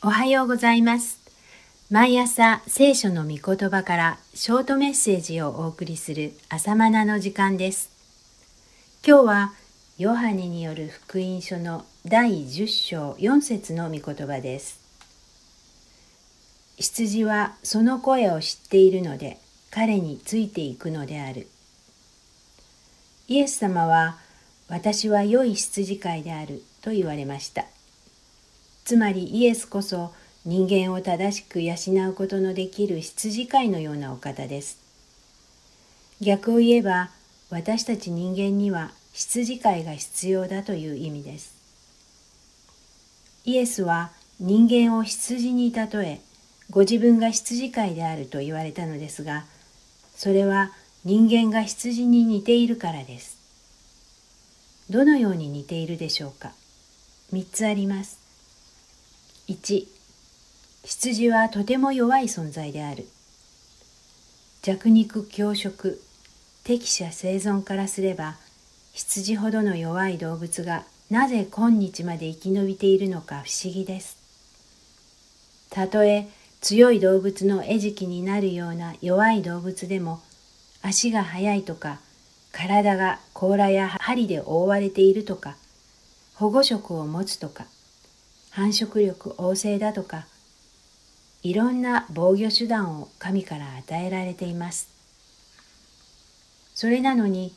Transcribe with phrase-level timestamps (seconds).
[0.00, 1.18] おはようございます。
[1.90, 7.90] 毎朝聖書の御言葉からショートメッセージをお送りする朝マナの時間です。
[9.04, 9.52] 今日は
[9.98, 14.78] ヨハネによる福音書の第10章4節の御言葉です。
[16.76, 19.38] 羊はその声を知っているので
[19.72, 21.48] 彼についていくのである。
[23.26, 24.16] イエス様は
[24.68, 27.64] 私は良い羊飼いであると言われました。
[28.88, 30.14] つまりイエスこそ
[30.46, 31.74] 人間を正しく養
[32.08, 34.78] うことのできる羊飼いのようなお方です。
[36.22, 37.10] 逆を言えば
[37.50, 41.54] 私たち人間には羊飼いが必要だという意味です。
[43.44, 44.10] イエスは
[44.40, 46.22] 人間を羊に例え
[46.70, 49.44] ご自分が羊飼いであると言われたのですが
[50.16, 50.72] それは
[51.04, 53.36] 人間が羊に似ているからです。
[54.88, 56.52] どのように似ているでしょうか
[57.34, 58.27] ？3つあります。
[59.48, 59.86] 1
[60.84, 63.08] 羊はとても弱い存在である。
[64.60, 66.02] 弱肉強食。
[66.64, 68.36] 適者生存からすれば
[68.92, 74.18] 羊ほどの弱い動物がなぜ今日まで生き延びているのか不思議です。
[75.70, 76.28] たとえ
[76.60, 80.20] 強い動物の餌食になるような弱い動物でも
[80.82, 82.00] 足が速いとか
[82.52, 85.56] 体が甲羅や針で覆われているとか
[86.34, 87.64] 保護色を持つとか
[88.50, 90.26] 繁殖力旺盛だとか
[91.42, 94.88] いろんな防御手段を神から与えられています。
[96.74, 97.52] それなのに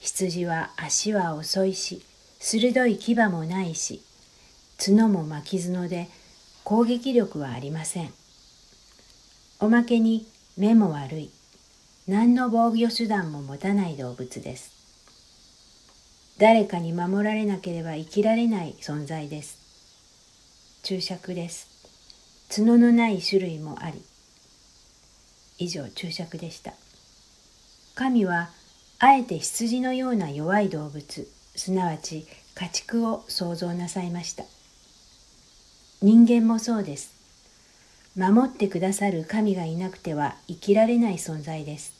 [0.00, 2.02] 羊は足は遅いし
[2.38, 4.02] 鋭い牙もないし
[4.78, 6.08] 角も巻き角で
[6.64, 8.12] 攻撃力はありません。
[9.60, 11.30] おまけに目も悪い。
[12.06, 14.72] 何の防御手段も持たない動物です。
[16.38, 19.63] 誰かに守られなければ生きられない存在です。
[20.84, 21.66] 注釈です。
[22.54, 24.02] 角のない種類もあり。
[25.58, 26.74] 以上注釈でした。
[27.94, 28.50] 神は
[28.98, 34.44] あえて羊のような弱い動物、すなわち家畜を創造なさいました。
[36.02, 37.14] 人間もそうです。
[38.14, 41.94] 守ってくださる神がいなくては生きられない存在です。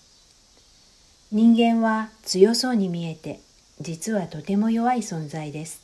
[1.33, 3.41] 人間は強そうに見えて、
[3.81, 5.84] 実はとても弱い存在です。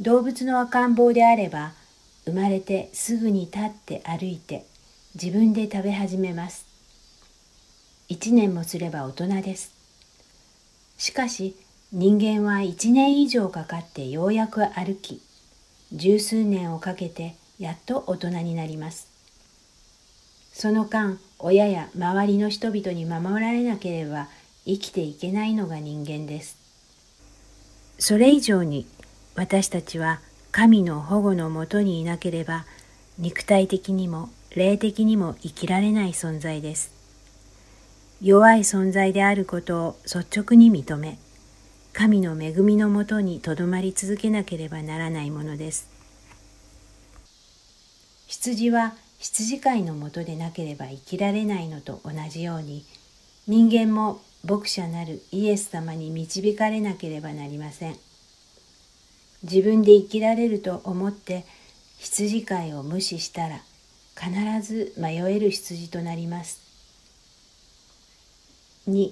[0.00, 1.72] 動物の赤ん坊であれば
[2.24, 4.64] 生まれてすぐに立って歩いて
[5.14, 6.66] 自分で食べ始めます。
[8.08, 9.72] 一年もすれば大人です。
[10.98, 11.54] しかし
[11.92, 15.22] 人間は一年以上かかってようやく歩き
[15.92, 19.08] 十数年をかけてやっと大人になります。
[20.52, 24.26] その間親や周りの人々に守られなければ
[24.64, 26.56] 生きていけないのが人間です。
[28.00, 28.86] それ以上に
[29.36, 30.20] 私たちは
[30.52, 32.64] 神の保護のもとにいなければ
[33.18, 36.92] 肉体的にも霊的にも生きられない存在です。
[38.22, 41.18] 弱い存在であることを率直に認め、
[41.92, 45.88] 神の恵みのもとにとどまり続けなければならないものです。
[48.28, 52.84] 羊は羊飼いのもとでなければ生きられないのと同じように、
[53.48, 57.96] 人間も牧者なるイエス様に導かれなければなりません。
[59.44, 61.44] 自分で生きられると思って
[61.98, 63.60] 羊飼いを無視したら
[64.16, 64.32] 必
[64.62, 66.60] ず迷える羊となります。
[68.88, 69.10] 2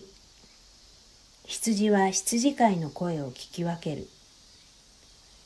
[1.45, 4.09] 羊は羊飼いの声を聞き分ける。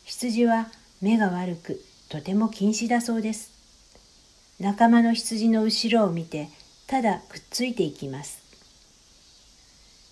[0.04, 0.68] 羊は
[1.00, 3.50] 目が悪くとても禁止だそうです。
[4.60, 6.48] 仲間の羊の後ろを見て
[6.86, 8.40] ただくっついていきます。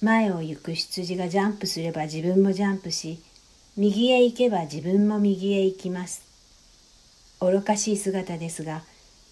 [0.01, 3.23] 前を行く羊がジャンプすれば自分もジャンプし
[3.77, 6.23] 右へ行けば自分も右へ行きます。
[7.41, 8.83] 愚かしい姿ですが、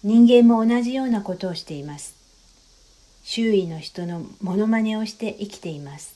[0.03, 2.15] 人間も同じようなことをしています。
[3.23, 6.13] 周囲の人のモノマネをして生きています。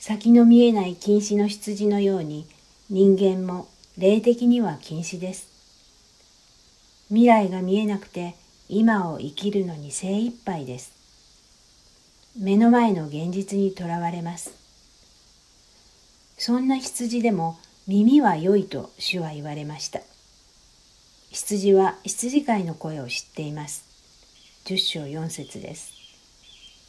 [0.00, 2.44] 先の見えない禁止の羊のように、
[2.90, 5.46] 人間も霊的には禁止です。
[7.06, 8.34] 未来が見えなくて、
[8.68, 10.92] 今を生きるのに精一杯です。
[12.36, 14.61] 目の前の現実にとらわれます。
[16.44, 17.56] そんな羊でも
[17.86, 20.00] 耳は良いと主は言われました。
[21.30, 23.84] 羊は羊飼いの声を知っています。
[24.64, 25.92] 10章4節です。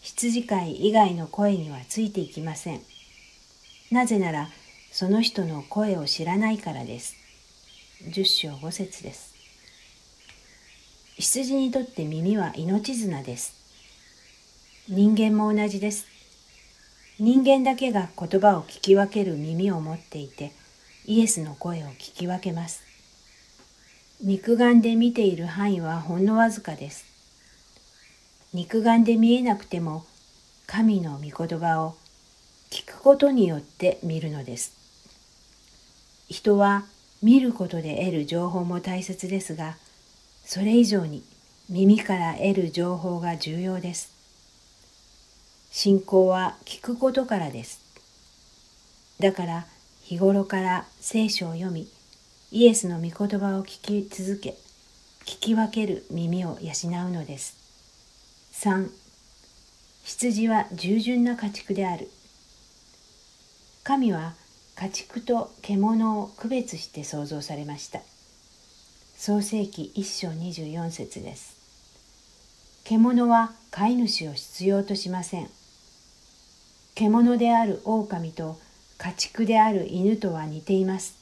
[0.01, 2.81] 羊飼い以外の声にはついていきません。
[3.91, 4.49] なぜなら
[4.91, 7.15] その人の声を知らないからです。
[8.05, 9.35] 10章5節です。
[11.19, 13.53] 羊にとって耳は命綱です。
[14.89, 16.12] 人間も同じです。
[17.19, 20.51] 人間だけが言葉を聞き分ける耳を持っていて
[21.05, 22.93] イエスの声を聞き分けます
[24.25, 27.05] 肉眼で見ている範囲はほんのわずかです。
[28.53, 30.05] 肉眼で見えなくても
[30.65, 31.97] 神の御言葉を
[32.71, 34.77] 聞くことによって見るのです。
[36.29, 36.85] 人は
[37.21, 39.75] 見ることで得る情報も大切ですが、
[40.45, 41.21] それ以上に
[41.67, 44.12] 耳から得る情報が重要です。
[45.75, 47.81] 信仰は聞くことからです。
[49.19, 49.65] だから
[50.03, 51.87] 日頃から聖書を読み、
[52.51, 54.51] イエスの御言葉を聞き続け、
[55.25, 56.73] 聞き分ける耳を養
[57.07, 57.57] うのです。
[58.53, 58.87] 3.
[60.03, 62.07] 羊は従順な家畜である。
[63.83, 64.35] 神は
[64.75, 67.99] 家畜と獣を区別して創造されました。
[69.17, 71.57] 創世記1章24節です。
[72.83, 75.49] 獣は飼い主を必要としません。
[76.95, 78.59] 獣である狼と
[78.99, 81.15] 家畜である犬とは似ています。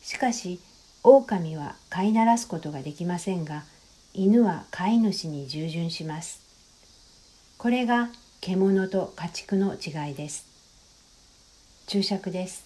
[0.00, 0.60] しかし、
[1.02, 3.64] 狼は飼いならすことができませんが、
[4.14, 6.40] 犬は飼い主に従順します。
[7.58, 8.10] これが
[8.40, 10.46] 獣と家畜の違いです。
[11.86, 12.64] 注釈です。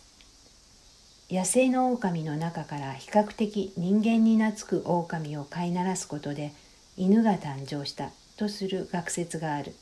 [1.31, 6.53] 野生の狼の中から比較的人間に懐く狼を飼いならすことで
[6.97, 9.75] 犬が誕生したとする学説がある。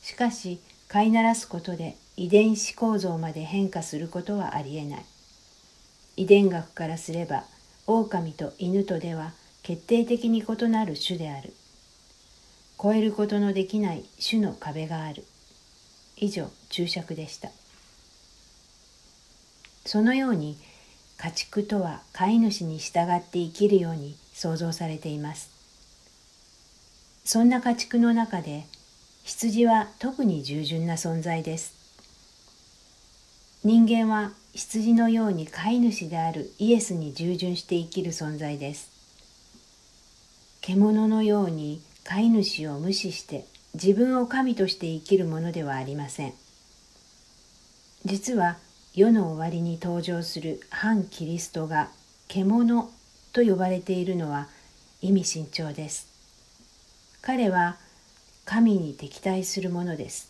[0.00, 0.60] しかし
[0.92, 5.04] 飼いならすことで遺伝子構造まで変化することはありえない。
[6.18, 7.44] 遺伝学からすれば
[7.86, 11.54] 狼と犬とでは決定的に異なる種である。
[12.78, 15.24] 超えることのできない種の壁がある。
[16.18, 17.48] 以上、注釈でした。
[19.86, 20.58] そのように
[21.16, 25.48] 家畜とは飼い主に従って生きるように想像されています。
[27.24, 28.66] そんな家畜の中で
[29.24, 31.74] 羊は特に従順な存在です。
[33.62, 38.90] 人間は羊のように飼い主であるイエスに従順して生きる存在です。
[40.60, 46.34] 獣のように飼い主を無視して自分を神として生きるものではありません。
[48.04, 48.58] 実は
[48.94, 51.88] 世の終わりに登場する反キリストが
[52.26, 52.90] 獣
[53.32, 54.48] と呼ばれているのは
[55.00, 56.08] 意味深長です。
[57.22, 57.76] 彼は
[58.44, 60.28] 神に敵対するものです。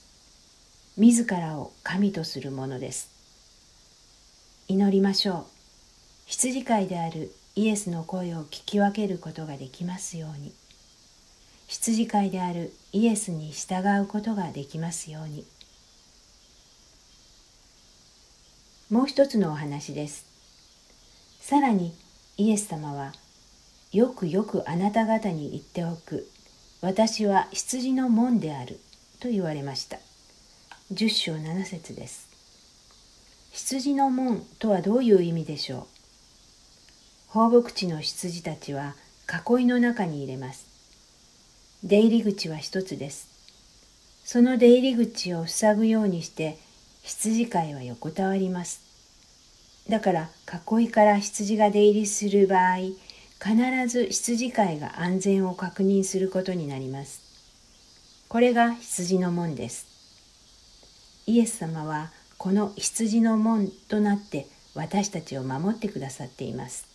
[0.96, 3.10] 自らを神とするものです。
[4.68, 5.44] 祈りましょう。
[6.26, 10.52] 羊飼いであるイエスの声を聞き分けることができますように。
[11.68, 15.46] 羊飼いであるイエスに従うことができますように。
[18.90, 20.26] もう一つのお話です。
[21.40, 21.94] さらに
[22.36, 23.14] イエス様は、
[23.90, 26.28] よくよくあなた方に言っておく、
[26.82, 28.80] 私は羊の門である
[29.20, 29.98] と言われました。
[30.90, 32.26] 十章七節です。
[33.52, 35.86] 羊の門とはどういう意味でしょう？
[37.28, 38.96] 放牧地の羊たちは
[39.28, 40.66] 囲いの中に入れます。
[41.84, 43.28] 出入り口は一つです。
[44.24, 46.58] その出入り口を塞ぐようにして
[47.04, 48.80] 羊飼いは横たわります。
[49.88, 50.30] だから
[50.76, 52.78] 囲いから羊が出入りする場合、
[53.44, 57.20] 必ず羊飼いが安全を確認することになります。
[58.28, 59.88] これが羊の門です。
[61.26, 64.46] イエス様はこの羊の門となって
[64.76, 66.86] 私たちを守ってくださっています。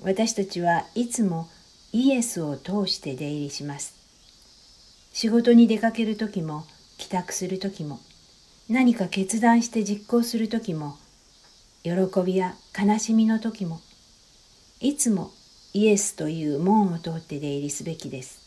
[0.00, 1.50] 私たちはいつも
[1.92, 3.94] イエスを通して出入りします。
[5.12, 6.64] 仕事に出かける時も
[6.96, 8.00] 帰宅する時も
[8.70, 10.96] 何か決断して実行する時も
[11.82, 11.92] 喜
[12.24, 13.80] びや悲しみの時も
[14.80, 15.32] いつも
[15.74, 18.38] イエスという門を通って出入りすべきです。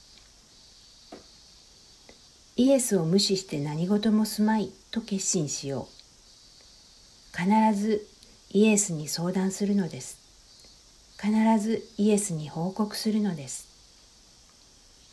[2.55, 5.89] イエスを無視して何事もすまいと決心しよ
[7.35, 7.38] う。
[7.38, 8.07] 必ず
[8.51, 10.19] イエスに相談するのです。
[11.21, 13.67] 必ずイエスに報告するのです。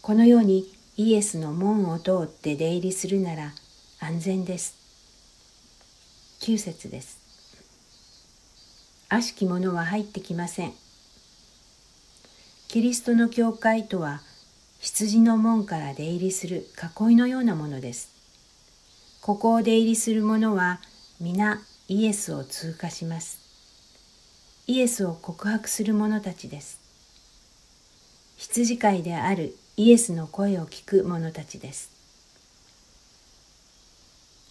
[0.02, 3.52] このようにイエスの門を通って出入りするなら
[3.98, 4.76] 安全です。
[6.42, 7.18] 9節です。
[9.08, 10.74] 悪しき者は入ってきません。
[12.68, 14.20] キリストの教会とは
[14.78, 16.66] 羊の門から出入りする
[17.00, 18.10] 囲いのようなものです。
[19.22, 20.78] ここを出入りする者は
[21.18, 23.40] 皆イエスを通過します。
[24.66, 26.78] イエスを告白する者たちです。
[28.36, 31.90] 羊飼いであるイエスの声を聞く者たちです。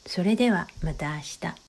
[0.07, 1.66] それではまた明日。